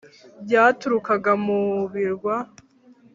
[0.45, 2.35] byaturukaga mu birwa